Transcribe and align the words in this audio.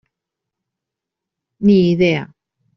Ni 1.65 1.79
idea. 1.93 2.25